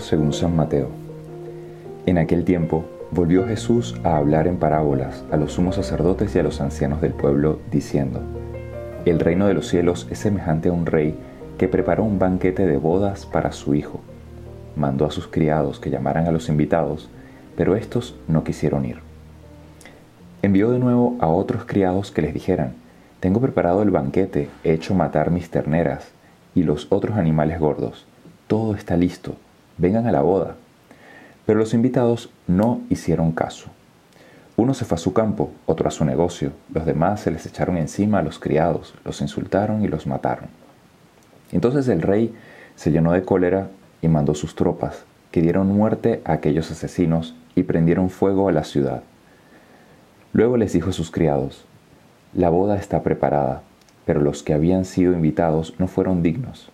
Según 0.00 0.32
San 0.32 0.54
Mateo. 0.54 0.88
En 2.06 2.18
aquel 2.18 2.44
tiempo 2.44 2.84
volvió 3.10 3.46
Jesús 3.46 3.94
a 4.04 4.16
hablar 4.16 4.46
en 4.46 4.56
parábolas 4.56 5.24
a 5.30 5.36
los 5.36 5.52
sumos 5.52 5.76
sacerdotes 5.76 6.34
y 6.34 6.38
a 6.38 6.42
los 6.42 6.60
ancianos 6.60 7.00
del 7.00 7.12
pueblo, 7.12 7.60
diciendo, 7.70 8.20
El 9.04 9.20
reino 9.20 9.46
de 9.46 9.54
los 9.54 9.68
cielos 9.68 10.06
es 10.10 10.18
semejante 10.18 10.68
a 10.68 10.72
un 10.72 10.86
rey 10.86 11.18
que 11.58 11.68
preparó 11.68 12.04
un 12.04 12.18
banquete 12.18 12.66
de 12.66 12.76
bodas 12.76 13.26
para 13.26 13.52
su 13.52 13.74
hijo. 13.74 14.00
Mandó 14.76 15.06
a 15.06 15.10
sus 15.10 15.28
criados 15.28 15.80
que 15.80 15.90
llamaran 15.90 16.26
a 16.26 16.32
los 16.32 16.48
invitados, 16.48 17.08
pero 17.56 17.76
estos 17.76 18.16
no 18.28 18.44
quisieron 18.44 18.84
ir. 18.84 18.98
Envió 20.42 20.70
de 20.70 20.78
nuevo 20.78 21.16
a 21.20 21.28
otros 21.28 21.64
criados 21.64 22.10
que 22.10 22.22
les 22.22 22.34
dijeran, 22.34 22.74
Tengo 23.20 23.40
preparado 23.40 23.82
el 23.82 23.90
banquete, 23.90 24.48
he 24.62 24.72
hecho 24.72 24.94
matar 24.94 25.30
mis 25.30 25.50
terneras 25.50 26.08
y 26.54 26.62
los 26.62 26.86
otros 26.90 27.16
animales 27.16 27.58
gordos 27.58 28.06
todo 28.46 28.76
está 28.76 28.96
listo, 28.96 29.34
vengan 29.78 30.06
a 30.06 30.12
la 30.12 30.22
boda. 30.22 30.56
Pero 31.44 31.58
los 31.58 31.74
invitados 31.74 32.30
no 32.46 32.80
hicieron 32.90 33.32
caso. 33.32 33.70
Uno 34.56 34.72
se 34.72 34.84
fue 34.84 34.96
a 34.96 34.98
su 34.98 35.12
campo, 35.12 35.50
otro 35.66 35.86
a 35.86 35.90
su 35.90 36.04
negocio, 36.04 36.52
los 36.72 36.86
demás 36.86 37.20
se 37.20 37.30
les 37.30 37.44
echaron 37.44 37.76
encima 37.76 38.20
a 38.20 38.22
los 38.22 38.38
criados, 38.38 38.94
los 39.04 39.20
insultaron 39.20 39.84
y 39.84 39.88
los 39.88 40.06
mataron. 40.06 40.48
Entonces 41.52 41.88
el 41.88 42.00
rey 42.00 42.34
se 42.74 42.90
llenó 42.90 43.12
de 43.12 43.22
cólera 43.22 43.68
y 44.00 44.08
mandó 44.08 44.34
sus 44.34 44.54
tropas, 44.54 45.04
que 45.30 45.42
dieron 45.42 45.66
muerte 45.68 46.22
a 46.24 46.32
aquellos 46.32 46.70
asesinos 46.70 47.34
y 47.54 47.64
prendieron 47.64 48.08
fuego 48.08 48.48
a 48.48 48.52
la 48.52 48.64
ciudad. 48.64 49.02
Luego 50.32 50.56
les 50.56 50.72
dijo 50.72 50.90
a 50.90 50.94
sus 50.94 51.10
criados, 51.10 51.66
La 52.32 52.48
boda 52.48 52.76
está 52.76 53.02
preparada, 53.02 53.62
pero 54.06 54.20
los 54.20 54.42
que 54.42 54.54
habían 54.54 54.84
sido 54.84 55.12
invitados 55.12 55.74
no 55.78 55.86
fueron 55.86 56.22
dignos. 56.22 56.70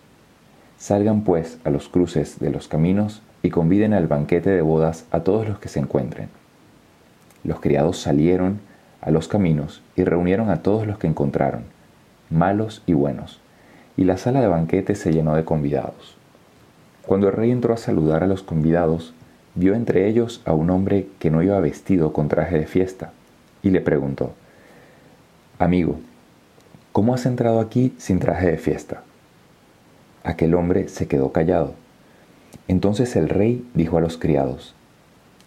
Salgan 0.83 1.21
pues 1.21 1.59
a 1.63 1.69
los 1.69 1.87
cruces 1.87 2.39
de 2.39 2.49
los 2.49 2.67
caminos 2.67 3.21
y 3.41 3.51
conviden 3.51 3.93
al 3.93 4.07
banquete 4.07 4.49
de 4.49 4.61
bodas 4.61 5.05
a 5.11 5.21
todos 5.21 5.47
los 5.47 5.57
que 5.59 5.69
se 5.69 5.79
encuentren. 5.79 6.27
Los 7.45 7.61
criados 7.61 7.99
salieron 7.99 8.59
a 8.99 9.09
los 9.09 9.29
caminos 9.29 9.81
y 9.95 10.03
reunieron 10.03 10.49
a 10.49 10.61
todos 10.61 10.85
los 10.85 10.97
que 10.97 11.07
encontraron, 11.07 11.63
malos 12.29 12.83
y 12.85 12.91
buenos, 12.91 13.39
y 13.95 14.03
la 14.03 14.17
sala 14.17 14.41
de 14.41 14.47
banquete 14.47 14.95
se 14.95 15.13
llenó 15.13 15.35
de 15.35 15.45
convidados. 15.45 16.17
Cuando 17.07 17.29
el 17.29 17.33
rey 17.33 17.51
entró 17.51 17.73
a 17.73 17.77
saludar 17.77 18.21
a 18.21 18.27
los 18.27 18.43
convidados, 18.43 19.13
vio 19.55 19.75
entre 19.75 20.09
ellos 20.09 20.41
a 20.43 20.51
un 20.51 20.69
hombre 20.69 21.07
que 21.17 21.31
no 21.31 21.41
iba 21.41 21.57
vestido 21.61 22.11
con 22.11 22.27
traje 22.27 22.59
de 22.59 22.67
fiesta, 22.67 23.13
y 23.61 23.69
le 23.69 23.79
preguntó, 23.79 24.33
Amigo, 25.59 26.01
¿cómo 26.91 27.13
has 27.13 27.25
entrado 27.25 27.61
aquí 27.61 27.95
sin 27.97 28.19
traje 28.19 28.51
de 28.51 28.57
fiesta? 28.57 29.03
Aquel 30.23 30.55
hombre 30.55 30.87
se 30.87 31.07
quedó 31.07 31.31
callado. 31.31 31.75
Entonces 32.67 33.15
el 33.15 33.29
rey 33.29 33.67
dijo 33.73 33.97
a 33.97 34.01
los 34.01 34.17
criados, 34.17 34.73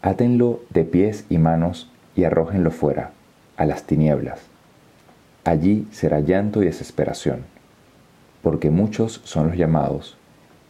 Átenlo 0.02 0.60
de 0.70 0.84
pies 0.84 1.24
y 1.28 1.38
manos 1.38 1.90
y 2.14 2.24
arrójenlo 2.24 2.70
fuera, 2.70 3.10
a 3.56 3.64
las 3.64 3.84
tinieblas. 3.84 4.40
Allí 5.44 5.88
será 5.92 6.20
llanto 6.20 6.62
y 6.62 6.66
desesperación, 6.66 7.44
porque 8.42 8.70
muchos 8.70 9.20
son 9.24 9.48
los 9.48 9.56
llamados 9.56 10.16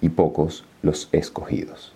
y 0.01 0.11
pocos 0.11 0.65
los 0.83 1.09
escogidos. 1.13 1.93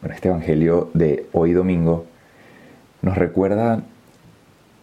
Bueno, 0.00 0.14
este 0.14 0.28
Evangelio 0.28 0.90
de 0.94 1.26
hoy 1.32 1.52
domingo 1.52 2.06
nos 3.02 3.16
recuerda 3.16 3.82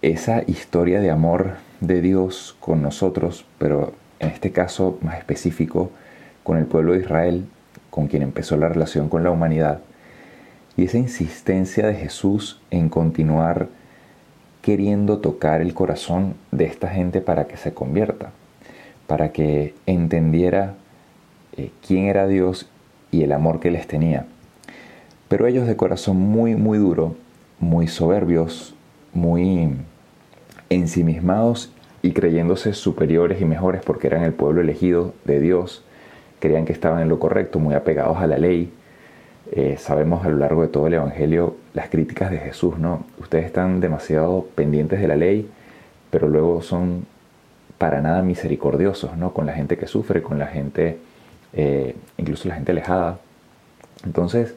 esa 0.02 0.44
historia 0.44 1.00
de 1.00 1.12
amor 1.12 1.56
de 1.82 2.02
Dios 2.02 2.56
con 2.60 2.82
nosotros, 2.82 3.46
pero 3.58 3.94
en 4.20 4.30
este 4.30 4.52
caso 4.52 4.98
más 5.02 5.18
específico 5.18 5.92
con 6.44 6.58
el 6.58 6.66
pueblo 6.66 6.94
de 6.94 7.00
Israel, 7.00 7.46
con 7.90 8.08
quien 8.08 8.24
empezó 8.24 8.56
la 8.56 8.70
relación 8.70 9.10
con 9.10 9.24
la 9.24 9.32
humanidad, 9.32 9.82
y 10.78 10.86
esa 10.86 10.98
insistencia 10.98 11.86
de 11.86 11.96
Jesús 11.96 12.62
en 12.72 12.88
continuar 12.88 13.68
queriendo 14.62 15.18
tocar 15.20 15.62
el 15.62 15.74
corazón 15.74 16.36
de 16.52 16.66
esta 16.66 16.88
gente 16.88 17.20
para 17.20 17.48
que 17.48 17.58
se 17.58 17.74
convierta, 17.74 18.32
para 19.08 19.32
que 19.32 19.74
entendiera 19.86 20.76
eh, 21.58 21.72
quién 21.86 22.06
era 22.06 22.28
Dios 22.28 22.70
y 23.10 23.24
el 23.24 23.32
amor 23.32 23.60
que 23.60 23.72
les 23.72 23.88
tenía. 23.88 24.26
Pero 25.28 25.48
ellos 25.48 25.68
de 25.68 25.76
corazón 25.76 26.18
muy, 26.18 26.56
muy 26.56 26.78
duro, 26.78 27.16
muy 27.60 27.88
soberbios, 27.88 28.76
muy 29.14 29.76
ensimismados 30.72 31.70
y 32.02 32.14
creyéndose 32.14 32.74
superiores 32.74 33.42
y 33.42 33.46
mejores 33.46 33.82
porque 33.84 34.08
eran 34.08 34.24
el 34.24 34.32
pueblo 34.32 34.62
elegido 34.62 35.14
de 35.26 35.42
Dios, 35.42 35.84
creían 36.40 36.66
que 36.66 36.72
estaban 36.72 37.02
en 37.02 37.10
lo 37.10 37.20
correcto, 37.20 37.60
muy 37.60 37.76
apegados 37.76 38.18
a 38.18 38.26
la 38.26 38.38
ley. 38.38 38.72
Eh, 39.52 39.76
sabemos 39.78 40.26
a 40.26 40.30
lo 40.30 40.38
largo 40.38 40.62
de 40.62 40.70
todo 40.70 40.88
el 40.88 40.94
Evangelio 40.94 41.58
las 41.74 41.90
críticas 41.90 42.32
de 42.32 42.38
Jesús, 42.38 42.80
¿no? 42.80 43.04
Ustedes 43.20 43.46
están 43.46 43.82
demasiado 43.82 44.48
pendientes 44.56 45.02
de 45.02 45.08
la 45.10 45.18
ley, 45.18 45.50
pero 46.10 46.30
luego 46.30 46.62
son 46.62 47.06
para 47.78 48.02
nada 48.02 48.22
misericordiosos, 48.22 49.18
¿no? 49.18 49.34
Con 49.34 49.46
la 49.46 49.54
gente 49.54 49.78
que 49.78 49.88
sufre, 49.88 50.22
con 50.22 50.40
la 50.40 50.48
gente, 50.48 51.00
eh, 51.52 51.96
incluso 52.18 52.48
la 52.48 52.56
gente 52.56 52.72
alejada. 52.72 53.20
Entonces, 54.06 54.56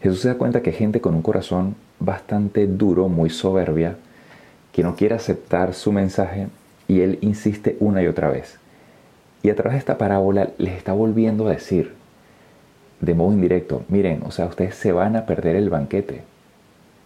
Jesús 0.00 0.20
se 0.20 0.28
da 0.28 0.34
cuenta 0.36 0.62
que 0.62 0.70
gente 0.70 1.00
con 1.00 1.16
un 1.16 1.22
corazón 1.22 1.74
bastante 1.98 2.68
duro, 2.68 3.08
muy 3.08 3.28
soberbia, 3.28 3.96
que 4.78 4.84
no 4.84 4.94
quiere 4.94 5.16
aceptar 5.16 5.74
su 5.74 5.90
mensaje 5.90 6.46
y 6.86 7.00
él 7.00 7.18
insiste 7.20 7.76
una 7.80 8.00
y 8.00 8.06
otra 8.06 8.30
vez. 8.30 8.60
Y 9.42 9.50
a 9.50 9.56
través 9.56 9.72
de 9.72 9.78
esta 9.80 9.98
parábola 9.98 10.50
les 10.56 10.74
está 10.74 10.92
volviendo 10.92 11.48
a 11.48 11.50
decir, 11.50 11.94
de 13.00 13.12
modo 13.12 13.32
indirecto, 13.32 13.82
miren, 13.88 14.22
o 14.24 14.30
sea, 14.30 14.46
ustedes 14.46 14.76
se 14.76 14.92
van 14.92 15.16
a 15.16 15.26
perder 15.26 15.56
el 15.56 15.68
banquete. 15.68 16.22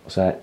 O 0.07 0.11
sea, 0.11 0.37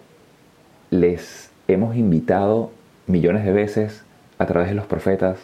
les 0.90 1.52
hemos 1.68 1.96
invitado 1.96 2.72
millones 3.06 3.46
de 3.46 3.52
veces 3.52 4.04
a 4.40 4.48
través 4.48 4.70
de 4.70 4.74
los 4.74 4.88
profetas, 4.88 5.38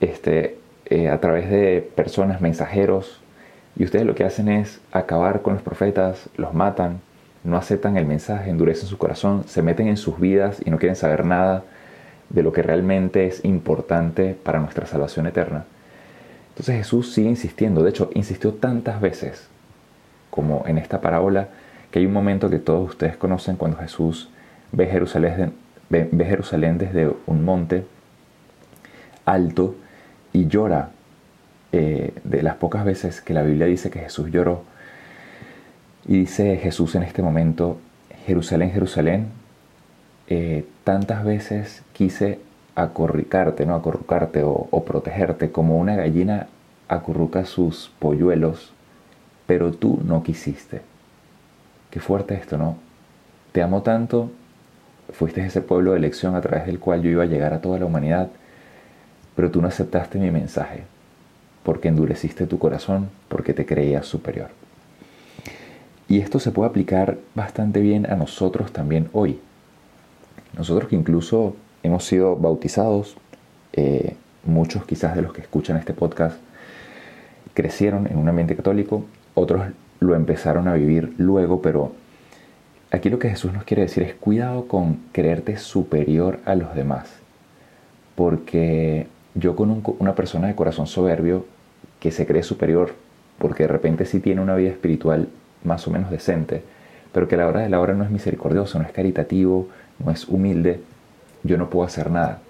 este, 0.00 0.56
eh, 0.84 1.08
a 1.08 1.18
través 1.18 1.50
de 1.50 1.90
personas, 1.96 2.40
mensajeros, 2.40 3.20
y 3.74 3.82
ustedes 3.82 4.06
lo 4.06 4.14
que 4.14 4.22
hacen 4.22 4.48
es 4.48 4.80
acabar 4.92 5.42
con 5.42 5.54
los 5.54 5.64
profetas, 5.64 6.28
los 6.36 6.54
matan, 6.54 7.00
no 7.44 7.56
aceptan 7.56 7.96
el 7.96 8.06
mensaje, 8.06 8.50
endurecen 8.50 8.88
su 8.88 8.98
corazón, 8.98 9.44
se 9.46 9.62
meten 9.62 9.88
en 9.88 9.96
sus 9.96 10.20
vidas 10.20 10.60
y 10.64 10.70
no 10.70 10.78
quieren 10.78 10.96
saber 10.96 11.24
nada 11.24 11.64
de 12.28 12.42
lo 12.42 12.52
que 12.52 12.62
realmente 12.62 13.26
es 13.26 13.44
importante 13.44 14.36
para 14.42 14.60
nuestra 14.60 14.86
salvación 14.86 15.26
eterna. 15.26 15.64
Entonces 16.50 16.76
Jesús 16.76 17.12
sigue 17.12 17.28
insistiendo, 17.28 17.82
de 17.82 17.90
hecho 17.90 18.10
insistió 18.14 18.54
tantas 18.54 19.00
veces 19.00 19.48
como 20.30 20.64
en 20.66 20.78
esta 20.78 21.00
parábola 21.00 21.48
que 21.90 21.98
hay 21.98 22.06
un 22.06 22.12
momento 22.12 22.50
que 22.50 22.58
todos 22.58 22.90
ustedes 22.90 23.16
conocen 23.16 23.56
cuando 23.56 23.78
Jesús 23.78 24.30
ve 24.72 24.86
Jerusalén, 24.86 25.52
desde 25.88 27.12
un 27.26 27.44
monte 27.44 27.84
alto 29.24 29.74
y 30.32 30.46
llora 30.46 30.90
eh, 31.72 32.12
de 32.22 32.42
las 32.42 32.56
pocas 32.56 32.84
veces 32.84 33.20
que 33.20 33.34
la 33.34 33.42
Biblia 33.42 33.66
dice 33.66 33.90
que 33.90 34.00
Jesús 34.00 34.30
lloró 34.30 34.64
y 36.10 36.18
dice 36.18 36.56
Jesús 36.56 36.96
en 36.96 37.04
este 37.04 37.22
momento, 37.22 37.78
Jerusalén, 38.26 38.72
Jerusalén, 38.72 39.28
eh, 40.26 40.66
tantas 40.82 41.24
veces 41.24 41.84
quise 41.92 42.40
acorricarte, 42.74 43.64
¿no? 43.64 43.76
Acurrucarte 43.76 44.42
o, 44.42 44.66
o 44.72 44.84
protegerte 44.84 45.52
como 45.52 45.78
una 45.78 45.94
gallina 45.94 46.48
acurruca 46.88 47.44
sus 47.44 47.92
polluelos, 48.00 48.72
pero 49.46 49.70
tú 49.70 50.00
no 50.04 50.24
quisiste. 50.24 50.80
Qué 51.90 52.00
fuerte 52.00 52.34
esto, 52.34 52.58
¿no? 52.58 52.76
Te 53.52 53.62
amo 53.62 53.82
tanto, 53.82 54.32
fuiste 55.12 55.46
ese 55.46 55.60
pueblo 55.60 55.92
de 55.92 55.98
elección 55.98 56.34
a 56.34 56.40
través 56.40 56.66
del 56.66 56.80
cual 56.80 57.02
yo 57.02 57.10
iba 57.10 57.22
a 57.22 57.26
llegar 57.26 57.54
a 57.54 57.60
toda 57.60 57.78
la 57.78 57.86
humanidad, 57.86 58.30
pero 59.36 59.52
tú 59.52 59.62
no 59.62 59.68
aceptaste 59.68 60.18
mi 60.18 60.32
mensaje, 60.32 60.82
porque 61.62 61.86
endureciste 61.86 62.48
tu 62.48 62.58
corazón, 62.58 63.10
porque 63.28 63.54
te 63.54 63.64
creías 63.64 64.06
superior. 64.06 64.48
Y 66.10 66.18
esto 66.18 66.40
se 66.40 66.50
puede 66.50 66.68
aplicar 66.68 67.18
bastante 67.36 67.78
bien 67.78 68.04
a 68.10 68.16
nosotros 68.16 68.72
también 68.72 69.08
hoy. 69.12 69.38
Nosotros 70.58 70.88
que 70.88 70.96
incluso 70.96 71.54
hemos 71.84 72.04
sido 72.04 72.34
bautizados, 72.34 73.16
eh, 73.74 74.16
muchos 74.44 74.84
quizás 74.84 75.14
de 75.14 75.22
los 75.22 75.32
que 75.32 75.40
escuchan 75.40 75.76
este 75.76 75.92
podcast 75.92 76.36
crecieron 77.54 78.08
en 78.08 78.18
un 78.18 78.28
ambiente 78.28 78.56
católico, 78.56 79.04
otros 79.34 79.62
lo 80.00 80.16
empezaron 80.16 80.66
a 80.66 80.74
vivir 80.74 81.14
luego, 81.16 81.62
pero 81.62 81.92
aquí 82.90 83.08
lo 83.08 83.20
que 83.20 83.30
Jesús 83.30 83.52
nos 83.52 83.62
quiere 83.62 83.82
decir 83.82 84.02
es 84.02 84.14
cuidado 84.14 84.66
con 84.66 84.98
creerte 85.12 85.58
superior 85.58 86.40
a 86.44 86.56
los 86.56 86.74
demás, 86.74 87.08
porque 88.16 89.06
yo 89.36 89.54
con 89.54 89.80
una 90.00 90.16
persona 90.16 90.48
de 90.48 90.56
corazón 90.56 90.88
soberbio 90.88 91.46
que 92.00 92.10
se 92.10 92.26
cree 92.26 92.42
superior, 92.42 92.94
porque 93.38 93.62
de 93.62 93.68
repente 93.68 94.06
sí 94.06 94.18
tiene 94.18 94.40
una 94.40 94.56
vida 94.56 94.70
espiritual 94.70 95.28
más 95.64 95.86
o 95.86 95.90
menos 95.90 96.10
decente, 96.10 96.62
pero 97.12 97.28
que 97.28 97.34
a 97.34 97.38
la 97.38 97.48
hora 97.48 97.60
de 97.60 97.68
la 97.68 97.80
hora 97.80 97.94
no 97.94 98.04
es 98.04 98.10
misericordioso, 98.10 98.78
no 98.78 98.84
es 98.84 98.92
caritativo, 98.92 99.68
no 99.98 100.10
es 100.10 100.28
humilde, 100.28 100.80
yo 101.42 101.56
no 101.58 101.70
puedo 101.70 101.86
hacer 101.86 102.10
nada. 102.10 102.40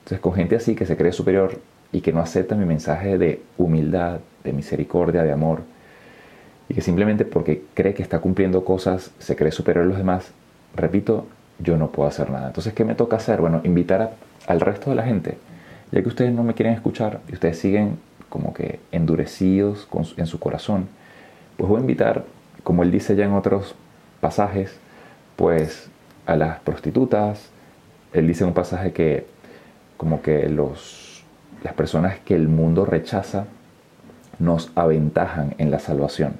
Entonces 0.00 0.20
con 0.20 0.34
gente 0.34 0.56
así 0.56 0.74
que 0.74 0.86
se 0.86 0.96
cree 0.96 1.12
superior, 1.12 1.58
y 1.92 2.00
que 2.00 2.12
no 2.12 2.20
acepta 2.20 2.54
mi 2.54 2.64
mensaje 2.64 3.18
de 3.18 3.42
humildad, 3.56 4.20
de 4.44 4.52
misericordia, 4.52 5.22
de 5.22 5.32
amor, 5.32 5.62
y 6.68 6.74
que 6.74 6.80
simplemente 6.80 7.24
porque 7.24 7.64
cree 7.74 7.94
que 7.94 8.02
está 8.02 8.18
cumpliendo 8.18 8.64
cosas 8.64 9.10
se 9.18 9.36
cree 9.36 9.52
superior 9.52 9.84
a 9.84 9.88
los 9.88 9.96
demás, 9.96 10.32
repito, 10.76 11.26
yo 11.58 11.76
no 11.76 11.90
puedo 11.90 12.08
hacer 12.08 12.30
nada. 12.30 12.48
Entonces, 12.48 12.74
¿qué 12.74 12.84
me 12.84 12.94
toca 12.94 13.16
hacer? 13.16 13.40
Bueno, 13.40 13.62
invitar 13.64 14.12
al 14.46 14.60
resto 14.60 14.90
de 14.90 14.96
la 14.96 15.02
gente, 15.04 15.38
ya 15.90 16.02
que 16.02 16.08
ustedes 16.08 16.32
no 16.32 16.42
me 16.42 16.54
quieren 16.54 16.74
escuchar 16.74 17.20
y 17.28 17.34
ustedes 17.34 17.58
siguen 17.58 17.98
como 18.28 18.52
que 18.52 18.80
endurecidos 18.92 19.88
en 20.16 20.26
su 20.26 20.38
corazón, 20.38 20.88
pues 21.56 21.68
voy 21.68 21.78
a 21.78 21.80
invitar, 21.80 22.24
como 22.62 22.82
él 22.82 22.90
dice 22.90 23.16
ya 23.16 23.24
en 23.24 23.32
otros 23.32 23.74
pasajes, 24.20 24.78
pues 25.36 25.88
a 26.26 26.36
las 26.36 26.60
prostitutas, 26.60 27.50
él 28.12 28.26
dice 28.26 28.44
en 28.44 28.48
un 28.48 28.54
pasaje 28.54 28.92
que 28.92 29.26
como 29.96 30.22
que 30.22 30.48
los, 30.48 31.24
las 31.62 31.74
personas 31.74 32.18
que 32.20 32.34
el 32.34 32.48
mundo 32.48 32.84
rechaza 32.84 33.46
nos 34.38 34.70
aventajan 34.74 35.54
en 35.58 35.70
la 35.70 35.78
salvación. 35.78 36.34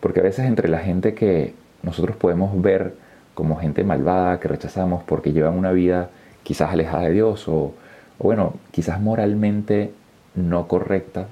Porque 0.00 0.20
a 0.20 0.24
veces 0.24 0.46
entre 0.46 0.68
la 0.68 0.78
gente 0.78 1.14
que 1.14 1.54
nosotros 1.82 2.16
podemos 2.16 2.60
ver 2.60 2.94
como 3.34 3.56
gente 3.56 3.84
malvada, 3.84 4.38
que 4.40 4.48
rechazamos 4.48 5.02
porque 5.02 5.32
llevan 5.32 5.58
una 5.58 5.72
vida 5.72 6.10
quizás 6.42 6.72
alejada 6.72 7.04
de 7.04 7.12
Dios 7.12 7.48
o, 7.48 7.74
o 8.18 8.24
bueno, 8.24 8.54
quizás 8.70 9.00
moralmente 9.00 9.92
no 10.34 10.68
correcta, 10.68 11.28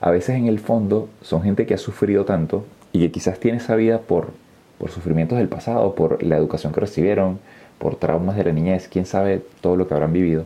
a 0.00 0.10
veces 0.10 0.36
en 0.36 0.46
el 0.46 0.58
fondo 0.58 1.08
son 1.20 1.42
gente 1.42 1.66
que 1.66 1.74
ha 1.74 1.78
sufrido 1.78 2.24
tanto 2.24 2.64
y 2.92 3.00
que 3.00 3.10
quizás 3.10 3.40
tiene 3.40 3.58
esa 3.58 3.74
vida 3.76 4.00
por, 4.00 4.32
por 4.78 4.90
sufrimientos 4.90 5.38
del 5.38 5.48
pasado, 5.48 5.94
por 5.94 6.22
la 6.22 6.36
educación 6.36 6.72
que 6.72 6.80
recibieron, 6.80 7.38
por 7.78 7.96
traumas 7.96 8.36
de 8.36 8.44
la 8.44 8.52
niñez, 8.52 8.88
quién 8.88 9.06
sabe 9.06 9.42
todo 9.60 9.76
lo 9.76 9.88
que 9.88 9.94
habrán 9.94 10.12
vivido. 10.12 10.44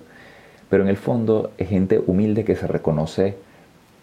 Pero 0.70 0.82
en 0.82 0.88
el 0.88 0.96
fondo 0.96 1.50
es 1.58 1.68
gente 1.68 2.02
humilde 2.06 2.44
que 2.44 2.56
se 2.56 2.66
reconoce 2.66 3.36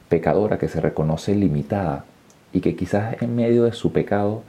pecadora, 0.10 0.58
que 0.58 0.68
se 0.68 0.82
reconoce 0.82 1.36
limitada 1.36 2.06
y 2.54 2.62
que 2.62 2.76
quizás 2.76 3.22
en 3.22 3.36
medio 3.36 3.64
de 3.64 3.74
su 3.74 3.92
pecado 3.92 4.44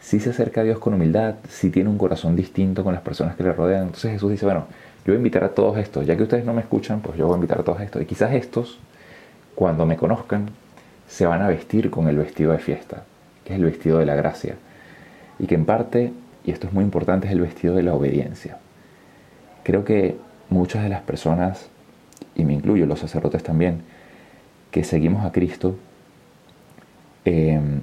sí 0.00 0.20
se 0.20 0.30
acerca 0.30 0.60
a 0.60 0.64
Dios 0.64 0.78
con 0.78 0.94
humildad, 0.94 1.36
sí 1.48 1.70
tiene 1.70 1.88
un 1.88 1.96
corazón 1.96 2.36
distinto 2.36 2.84
con 2.84 2.92
las 2.92 3.02
personas 3.02 3.36
que 3.36 3.42
le 3.44 3.52
rodean. 3.52 3.84
Entonces 3.84 4.12
Jesús 4.12 4.30
dice, 4.30 4.44
bueno, 4.44 4.66
yo 5.04 5.12
voy 5.12 5.14
a 5.14 5.18
invitar 5.18 5.44
a 5.44 5.48
todos 5.50 5.78
estos, 5.78 6.06
ya 6.06 6.16
que 6.16 6.24
ustedes 6.24 6.44
no 6.44 6.52
me 6.52 6.60
escuchan, 6.60 7.00
pues 7.00 7.16
yo 7.16 7.26
voy 7.26 7.34
a 7.34 7.36
invitar 7.36 7.60
a 7.60 7.62
todos 7.62 7.80
estos. 7.80 8.02
Y 8.02 8.04
quizás 8.04 8.34
estos, 8.34 8.78
cuando 9.54 9.86
me 9.86 9.96
conozcan, 9.96 10.50
se 11.12 11.26
van 11.26 11.42
a 11.42 11.48
vestir 11.48 11.90
con 11.90 12.08
el 12.08 12.16
vestido 12.16 12.52
de 12.52 12.58
fiesta, 12.58 13.04
que 13.44 13.52
es 13.52 13.58
el 13.58 13.66
vestido 13.66 13.98
de 13.98 14.06
la 14.06 14.14
gracia. 14.14 14.54
Y 15.38 15.46
que 15.46 15.54
en 15.54 15.66
parte 15.66 16.12
y 16.44 16.50
esto 16.50 16.66
es 16.66 16.72
muy 16.72 16.84
importante, 16.84 17.26
es 17.26 17.32
el 17.32 17.40
vestido 17.40 17.74
de 17.74 17.82
la 17.82 17.94
obediencia. 17.94 18.58
Creo 19.62 19.84
que 19.84 20.16
muchas 20.50 20.82
de 20.82 20.88
las 20.88 21.02
personas, 21.02 21.68
y 22.34 22.44
me 22.44 22.54
incluyo 22.54 22.86
los 22.86 22.98
sacerdotes 22.98 23.42
también, 23.42 23.82
que 24.70 24.84
seguimos 24.84 25.24
a 25.24 25.32
Cristo, 25.32 25.76
em, 27.24 27.80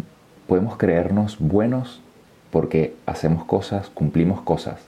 podemos 0.47 0.77
creernos 0.77 1.37
buenos 1.39 2.01
porque 2.51 2.95
hacemos 3.05 3.45
cosas, 3.45 3.89
cumplimos 3.89 4.41
cosas, 4.41 4.79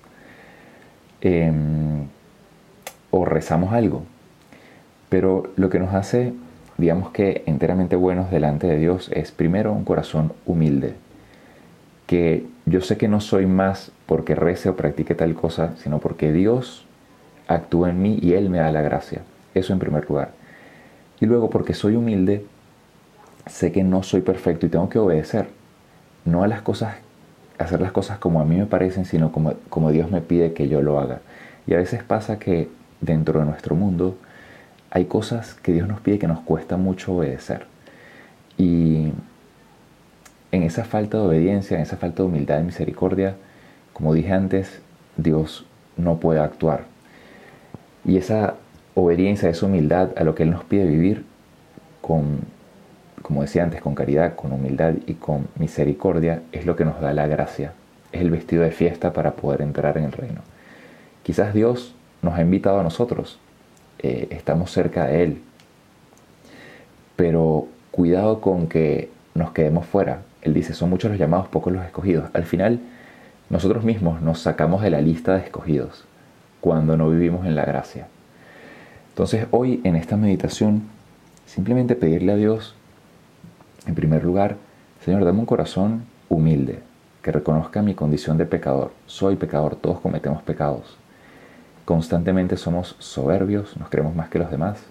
em, 1.21 2.07
o 3.11 3.23
rezamos 3.25 3.71
algo. 3.71 4.03
Pero 5.09 5.51
lo 5.55 5.69
que 5.69 5.79
nos 5.79 5.93
hace, 5.93 6.33
digamos 6.81 7.11
que 7.11 7.43
enteramente 7.45 7.95
buenos 7.95 8.31
delante 8.31 8.65
de 8.65 8.77
Dios 8.77 9.11
es 9.13 9.31
primero 9.31 9.71
un 9.71 9.85
corazón 9.85 10.33
humilde, 10.47 10.95
que 12.07 12.47
yo 12.65 12.81
sé 12.81 12.97
que 12.97 13.07
no 13.07 13.21
soy 13.21 13.45
más 13.45 13.91
porque 14.07 14.33
rece 14.33 14.67
o 14.67 14.75
practique 14.75 15.13
tal 15.13 15.35
cosa, 15.35 15.75
sino 15.77 15.99
porque 15.99 16.33
Dios 16.33 16.85
actúa 17.47 17.91
en 17.91 18.01
mí 18.01 18.17
y 18.19 18.33
Él 18.33 18.49
me 18.49 18.57
da 18.57 18.71
la 18.71 18.81
gracia. 18.81 19.21
Eso 19.53 19.73
en 19.73 19.79
primer 19.79 20.09
lugar. 20.09 20.31
Y 21.19 21.27
luego 21.27 21.51
porque 21.51 21.75
soy 21.75 21.95
humilde, 21.95 22.45
sé 23.45 23.71
que 23.71 23.83
no 23.83 24.01
soy 24.01 24.21
perfecto 24.21 24.65
y 24.65 24.69
tengo 24.69 24.89
que 24.89 24.97
obedecer. 24.97 25.49
No 26.25 26.43
a 26.43 26.47
las 26.47 26.61
cosas, 26.61 26.95
hacer 27.59 27.79
las 27.79 27.91
cosas 27.91 28.17
como 28.17 28.41
a 28.41 28.45
mí 28.45 28.57
me 28.57 28.65
parecen, 28.65 29.05
sino 29.05 29.31
como, 29.31 29.53
como 29.69 29.91
Dios 29.91 30.09
me 30.09 30.21
pide 30.21 30.53
que 30.53 30.67
yo 30.67 30.81
lo 30.81 30.99
haga. 30.99 31.19
Y 31.67 31.75
a 31.75 31.77
veces 31.77 32.03
pasa 32.03 32.39
que 32.39 32.69
dentro 33.01 33.39
de 33.39 33.45
nuestro 33.45 33.75
mundo 33.75 34.17
hay 34.91 35.05
cosas 35.05 35.53
que 35.55 35.71
Dios 35.71 35.87
nos 35.87 36.01
pide 36.01 36.19
que 36.19 36.27
nos 36.27 36.41
cuesta 36.41 36.75
mucho 36.77 37.15
obedecer. 37.15 37.65
Y 38.57 39.13
en 40.51 40.63
esa 40.63 40.83
falta 40.83 41.17
de 41.17 41.23
obediencia, 41.23 41.77
en 41.77 41.83
esa 41.83 41.95
falta 41.95 42.23
de 42.23 42.29
humildad 42.29 42.59
y 42.59 42.63
misericordia, 42.63 43.35
como 43.93 44.13
dije 44.13 44.33
antes, 44.33 44.81
Dios 45.15 45.65
no 45.95 46.19
puede 46.19 46.41
actuar. 46.41 46.83
Y 48.03 48.17
esa 48.17 48.55
obediencia, 48.93 49.49
esa 49.49 49.65
humildad 49.65 50.09
a 50.17 50.25
lo 50.25 50.35
que 50.35 50.43
Él 50.43 50.51
nos 50.51 50.65
pide 50.65 50.85
vivir 50.85 51.23
con, 52.01 52.41
como 53.21 53.43
decía 53.43 53.63
antes, 53.63 53.81
con 53.81 53.95
caridad, 53.95 54.35
con 54.35 54.51
humildad 54.51 54.95
y 55.07 55.13
con 55.13 55.47
misericordia, 55.57 56.41
es 56.51 56.65
lo 56.65 56.75
que 56.75 56.83
nos 56.83 56.99
da 56.99 57.13
la 57.13 57.27
gracia. 57.27 57.73
Es 58.11 58.19
el 58.19 58.29
vestido 58.29 58.63
de 58.63 58.71
fiesta 58.71 59.13
para 59.13 59.31
poder 59.31 59.61
entrar 59.61 59.97
en 59.97 60.03
el 60.03 60.11
reino. 60.11 60.41
Quizás 61.23 61.53
Dios 61.53 61.95
nos 62.21 62.33
ha 62.33 62.41
invitado 62.41 62.79
a 62.79 62.83
nosotros, 62.83 63.39
eh, 64.01 64.27
estamos 64.31 64.71
cerca 64.71 65.05
de 65.05 65.23
Él, 65.23 65.41
pero 67.15 67.67
cuidado 67.91 68.41
con 68.41 68.67
que 68.67 69.09
nos 69.33 69.51
quedemos 69.51 69.85
fuera, 69.85 70.21
él 70.41 70.53
dice, 70.53 70.73
son 70.73 70.89
muchos 70.89 71.11
los 71.11 71.19
llamados, 71.19 71.47
pocos 71.47 71.71
los 71.71 71.85
escogidos. 71.85 72.29
Al 72.33 72.43
final, 72.43 72.79
nosotros 73.49 73.83
mismos 73.83 74.21
nos 74.21 74.39
sacamos 74.39 74.81
de 74.81 74.89
la 74.89 75.01
lista 75.01 75.33
de 75.33 75.41
escogidos 75.41 76.05
cuando 76.61 76.97
no 76.97 77.09
vivimos 77.09 77.45
en 77.45 77.55
la 77.55 77.65
gracia. 77.65 78.07
Entonces 79.09 79.47
hoy 79.51 79.81
en 79.83 79.95
esta 79.95 80.17
meditación, 80.17 80.83
simplemente 81.45 81.95
pedirle 81.95 82.31
a 82.31 82.37
Dios, 82.37 82.75
en 83.85 83.95
primer 83.95 84.23
lugar, 84.23 84.57
Señor, 85.03 85.25
dame 85.25 85.39
un 85.39 85.45
corazón 85.45 86.05
humilde, 86.29 86.79
que 87.21 87.31
reconozca 87.31 87.81
mi 87.81 87.93
condición 87.93 88.37
de 88.37 88.45
pecador. 88.45 88.93
Soy 89.05 89.35
pecador, 89.35 89.75
todos 89.75 89.99
cometemos 89.99 90.41
pecados. 90.43 90.97
Constantemente 91.85 92.57
somos 92.57 92.95
soberbios, 92.99 93.75
nos 93.77 93.89
creemos 93.89 94.15
más 94.15 94.29
que 94.29 94.39
los 94.39 94.51
demás, 94.51 94.83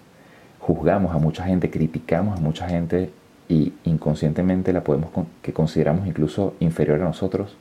juzgamos 0.59 1.15
a 1.15 1.17
mucha 1.17 1.43
gente, 1.43 1.69
criticamos 1.69 2.37
a 2.37 2.41
mucha 2.41 2.67
gente 2.67 3.11
y 3.49 3.73
inconscientemente 3.83 4.73
la 4.73 4.83
podemos 4.83 5.09
que 5.41 5.53
consideramos 5.53 6.07
incluso 6.07 6.55
inferior 6.59 7.01
a 7.01 7.05
nosotros. 7.05 7.55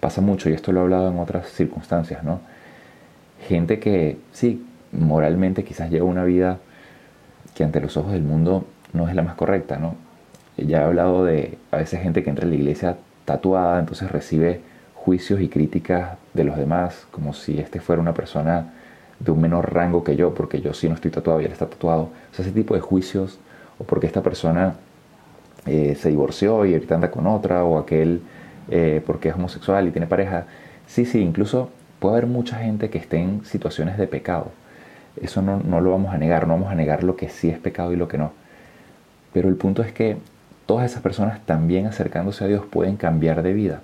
Pasa 0.00 0.20
mucho, 0.20 0.50
y 0.50 0.52
esto 0.52 0.72
lo 0.72 0.80
he 0.80 0.82
hablado 0.82 1.10
en 1.10 1.18
otras 1.18 1.48
circunstancias, 1.48 2.24
¿no? 2.24 2.40
Gente 3.48 3.78
que, 3.78 4.18
sí, 4.32 4.64
moralmente 4.92 5.64
quizás 5.64 5.90
lleva 5.90 6.06
una 6.06 6.24
vida 6.24 6.58
que 7.54 7.64
ante 7.64 7.80
los 7.80 7.96
ojos 7.96 8.12
del 8.12 8.22
mundo 8.22 8.66
no 8.92 9.08
es 9.08 9.14
la 9.14 9.22
más 9.22 9.34
correcta, 9.36 9.78
¿no? 9.78 9.94
Ya 10.56 10.80
he 10.80 10.84
hablado 10.84 11.24
de 11.24 11.58
a 11.70 11.76
veces 11.76 12.02
gente 12.02 12.22
que 12.22 12.30
entra 12.30 12.44
en 12.44 12.50
la 12.50 12.56
iglesia 12.56 12.96
tatuada, 13.24 13.80
entonces 13.80 14.10
recibe 14.10 14.60
juicios 15.04 15.40
y 15.40 15.48
críticas 15.48 16.16
de 16.32 16.44
los 16.44 16.56
demás, 16.56 17.06
como 17.10 17.32
si 17.32 17.58
este 17.58 17.80
fuera 17.80 18.00
una 18.00 18.14
persona 18.14 18.72
de 19.18 19.32
un 19.32 19.40
menor 19.40 19.74
rango 19.74 20.04
que 20.04 20.14
yo, 20.14 20.32
porque 20.32 20.60
yo 20.60 20.72
sí 20.74 20.88
no 20.88 20.94
estoy 20.94 21.10
tatuado 21.10 21.40
y 21.40 21.44
él 21.44 21.52
está 21.52 21.66
tatuado. 21.66 22.02
O 22.02 22.34
sea, 22.34 22.44
ese 22.44 22.54
tipo 22.54 22.74
de 22.74 22.80
juicios, 22.80 23.40
o 23.78 23.84
porque 23.84 24.06
esta 24.06 24.22
persona 24.22 24.74
eh, 25.66 25.96
se 25.98 26.08
divorció 26.08 26.64
y 26.66 26.74
ahorita 26.74 26.94
anda 26.94 27.10
con 27.10 27.26
otra, 27.26 27.64
o 27.64 27.78
aquel 27.78 28.22
eh, 28.70 29.02
porque 29.04 29.30
es 29.30 29.34
homosexual 29.34 29.88
y 29.88 29.90
tiene 29.90 30.06
pareja. 30.06 30.46
Sí, 30.86 31.04
sí, 31.04 31.20
incluso 31.20 31.70
puede 31.98 32.18
haber 32.18 32.28
mucha 32.28 32.58
gente 32.58 32.88
que 32.88 32.98
esté 32.98 33.18
en 33.18 33.44
situaciones 33.44 33.98
de 33.98 34.06
pecado. 34.06 34.52
Eso 35.20 35.42
no, 35.42 35.58
no 35.58 35.80
lo 35.80 35.90
vamos 35.90 36.14
a 36.14 36.18
negar, 36.18 36.46
no 36.46 36.54
vamos 36.54 36.70
a 36.70 36.76
negar 36.76 37.02
lo 37.02 37.16
que 37.16 37.28
sí 37.28 37.48
es 37.50 37.58
pecado 37.58 37.92
y 37.92 37.96
lo 37.96 38.06
que 38.06 38.18
no. 38.18 38.32
Pero 39.32 39.48
el 39.48 39.56
punto 39.56 39.82
es 39.82 39.92
que 39.92 40.16
todas 40.66 40.88
esas 40.88 41.02
personas 41.02 41.44
también 41.44 41.86
acercándose 41.86 42.44
a 42.44 42.46
Dios 42.46 42.64
pueden 42.70 42.96
cambiar 42.96 43.42
de 43.42 43.52
vida. 43.52 43.82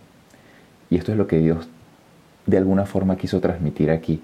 Y 0.91 0.97
esto 0.97 1.13
es 1.13 1.19
lo 1.19 1.27
que 1.27 1.39
Dios 1.39 1.69
de 2.47 2.57
alguna 2.57 2.87
forma 2.87 3.17
quiso 3.17 3.41
transmitir 3.41 3.91
aquí. 3.91 4.23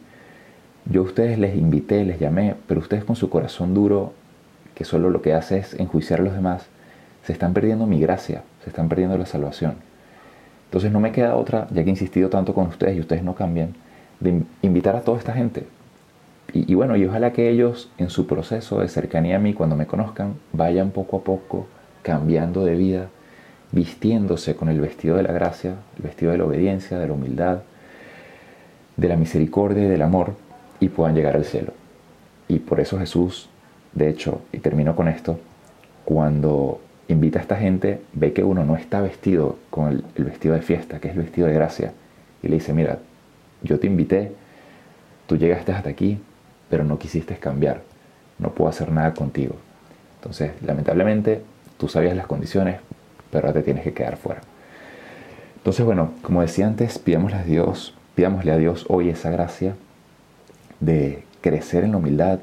Yo 0.86 1.02
a 1.02 1.04
ustedes 1.04 1.38
les 1.38 1.56
invité, 1.56 2.04
les 2.04 2.18
llamé, 2.18 2.54
pero 2.66 2.80
ustedes 2.80 3.04
con 3.04 3.16
su 3.16 3.28
corazón 3.28 3.74
duro, 3.74 4.12
que 4.74 4.84
solo 4.84 5.10
lo 5.10 5.22
que 5.22 5.34
hace 5.34 5.58
es 5.58 5.74
enjuiciar 5.74 6.20
a 6.20 6.24
los 6.24 6.34
demás, 6.34 6.66
se 7.22 7.32
están 7.32 7.52
perdiendo 7.54 7.86
mi 7.86 8.00
gracia, 8.00 8.42
se 8.62 8.70
están 8.70 8.88
perdiendo 8.88 9.16
la 9.16 9.26
salvación. 9.26 9.74
Entonces 10.66 10.90
no 10.90 11.00
me 11.00 11.12
queda 11.12 11.36
otra, 11.36 11.68
ya 11.70 11.84
que 11.84 11.88
he 11.88 11.92
insistido 11.92 12.30
tanto 12.30 12.54
con 12.54 12.66
ustedes 12.66 12.96
y 12.96 13.00
ustedes 13.00 13.22
no 13.22 13.34
cambian, 13.34 13.74
de 14.20 14.42
invitar 14.62 14.96
a 14.96 15.02
toda 15.02 15.18
esta 15.18 15.32
gente. 15.32 15.66
Y, 16.52 16.74
bueno, 16.74 16.96
y 16.96 17.04
ojalá 17.04 17.32
que 17.32 17.48
ellos 17.50 17.90
en 17.98 18.10
su 18.10 18.26
proceso 18.26 18.80
de 18.80 18.88
cercanía 18.88 19.36
a 19.36 19.38
mí, 19.38 19.54
cuando 19.54 19.76
me 19.76 19.86
conozcan, 19.86 20.34
vayan 20.52 20.90
poco 20.90 21.18
a 21.18 21.24
poco 21.24 21.66
cambiando 22.02 22.64
de 22.64 22.76
vida, 22.76 23.08
vistiéndose 23.74 24.54
con 24.54 24.68
el 24.68 24.80
vestido 24.80 25.16
de 25.16 25.24
la 25.24 25.32
gracia, 25.32 25.74
el 25.96 26.02
vestido 26.02 26.30
de 26.30 26.38
la 26.38 26.44
obediencia, 26.44 26.98
de 26.98 27.08
la 27.08 27.12
humildad, 27.12 27.62
de 28.96 29.08
la 29.08 29.16
misericordia 29.16 29.84
y 29.84 29.88
del 29.88 30.02
amor, 30.02 30.34
y 30.78 30.88
puedan 30.88 31.14
llegar 31.14 31.34
al 31.34 31.44
cielo. 31.44 31.72
Y 32.46 32.60
por 32.60 32.78
eso 32.78 32.98
Jesús, 32.98 33.48
de 33.92 34.08
hecho, 34.08 34.42
y 34.52 34.58
termino 34.58 34.94
con 34.94 35.08
esto, 35.08 35.40
cuando 36.04 36.80
invita 37.08 37.40
a 37.40 37.42
esta 37.42 37.56
gente, 37.56 38.00
ve 38.12 38.32
que 38.32 38.44
uno 38.44 38.64
no 38.64 38.76
está 38.76 39.00
vestido 39.00 39.58
con 39.70 40.04
el, 40.14 40.24
vestido 40.24 40.54
de 40.54 40.62
fiesta, 40.62 41.00
que 41.00 41.08
es 41.08 41.16
el 41.16 41.22
vestido 41.22 41.48
de 41.48 41.54
gracia, 41.54 41.92
y 42.42 42.48
le 42.48 42.54
dice, 42.54 42.72
mira, 42.72 42.98
yo 43.62 43.80
te 43.80 43.88
invité, 43.88 44.30
tú 45.26 45.36
llegaste 45.36 45.72
hasta 45.72 45.90
aquí, 45.90 46.20
pero 46.70 46.84
no 46.84 46.98
quisiste 46.98 47.36
cambiar. 47.36 47.82
no 48.38 48.50
puedo 48.50 48.68
hacer 48.68 48.90
nada 48.90 49.14
contigo. 49.14 49.54
Entonces, 50.16 50.52
lamentablemente, 50.64 51.42
tú 51.78 51.88
sabías 51.88 52.16
las 52.16 52.26
condiciones, 52.26 52.80
pero 53.34 53.48
ahora 53.48 53.60
te 53.60 53.64
tienes 53.64 53.82
que 53.82 53.92
quedar 53.92 54.16
fuera. 54.16 54.42
Entonces, 55.56 55.84
bueno, 55.84 56.12
como 56.22 56.40
decía 56.40 56.68
antes, 56.68 57.00
pidámosle 57.00 57.36
a 57.36 57.42
Dios, 57.42 57.92
pidámosle 58.14 58.52
a 58.52 58.58
Dios 58.58 58.86
hoy 58.88 59.08
esa 59.08 59.28
gracia 59.28 59.74
de 60.78 61.24
crecer 61.40 61.82
en 61.82 61.90
la 61.90 61.96
humildad, 61.96 62.38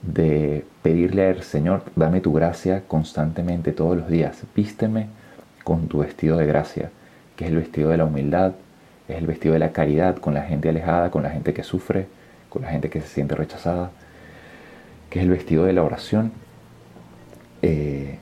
de 0.00 0.64
pedirle 0.80 1.26
al 1.26 1.42
Señor, 1.42 1.82
dame 1.96 2.20
tu 2.20 2.32
gracia 2.32 2.84
constantemente 2.86 3.72
todos 3.72 3.96
los 3.96 4.08
días. 4.08 4.44
Vísteme 4.54 5.08
con 5.64 5.88
tu 5.88 5.98
vestido 5.98 6.36
de 6.36 6.46
gracia, 6.46 6.90
que 7.34 7.46
es 7.46 7.50
el 7.50 7.56
vestido 7.56 7.90
de 7.90 7.96
la 7.96 8.04
humildad, 8.04 8.52
es 9.08 9.16
el 9.16 9.26
vestido 9.26 9.54
de 9.54 9.58
la 9.58 9.72
caridad 9.72 10.18
con 10.18 10.34
la 10.34 10.42
gente 10.42 10.68
alejada, 10.68 11.10
con 11.10 11.24
la 11.24 11.30
gente 11.30 11.52
que 11.52 11.64
sufre, 11.64 12.06
con 12.48 12.62
la 12.62 12.68
gente 12.68 12.90
que 12.90 13.00
se 13.00 13.08
siente 13.08 13.34
rechazada, 13.34 13.90
que 15.10 15.18
es 15.18 15.24
el 15.24 15.32
vestido 15.32 15.64
de 15.64 15.72
la 15.72 15.82
oración. 15.82 16.30
Eh, 17.60 18.18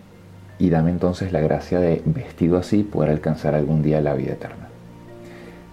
y 0.60 0.68
dame 0.68 0.90
entonces 0.90 1.32
la 1.32 1.40
gracia 1.40 1.80
de, 1.80 2.02
vestido 2.04 2.58
así, 2.58 2.82
poder 2.82 3.10
alcanzar 3.10 3.54
algún 3.54 3.82
día 3.82 4.02
la 4.02 4.14
vida 4.14 4.34
eterna. 4.34 4.68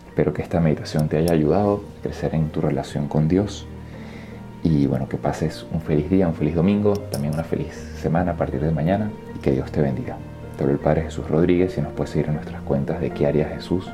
Espero 0.07 0.33
que 0.33 0.41
esta 0.41 0.61
meditación 0.61 1.09
te 1.09 1.17
haya 1.17 1.33
ayudado 1.33 1.83
a 1.99 2.01
crecer 2.03 2.33
en 2.33 2.49
tu 2.49 2.61
relación 2.61 3.07
con 3.07 3.27
Dios. 3.27 3.67
Y 4.63 4.87
bueno, 4.87 5.07
que 5.07 5.17
pases 5.17 5.65
un 5.71 5.81
feliz 5.81 6.09
día, 6.09 6.27
un 6.27 6.33
feliz 6.33 6.55
domingo, 6.55 6.93
también 6.93 7.33
una 7.33 7.43
feliz 7.43 7.73
semana 8.01 8.31
a 8.31 8.37
partir 8.37 8.61
de 8.61 8.71
mañana 8.71 9.11
y 9.35 9.39
que 9.39 9.51
Dios 9.51 9.71
te 9.71 9.81
bendiga. 9.81 10.17
Te 10.55 10.63
hablo 10.63 10.73
el 10.73 10.79
Padre 10.79 11.03
Jesús 11.03 11.29
Rodríguez 11.29 11.77
y 11.77 11.81
nos 11.81 11.91
puedes 11.91 12.11
seguir 12.11 12.27
en 12.27 12.35
nuestras 12.35 12.61
cuentas 12.61 12.99
de 13.01 13.11
qué 13.11 13.27
haría 13.27 13.47
Jesús 13.49 13.87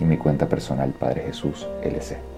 y 0.00 0.04
mi 0.04 0.16
cuenta 0.16 0.48
personal 0.48 0.90
Padre 0.98 1.22
Jesús 1.26 1.68
LC. 1.84 2.31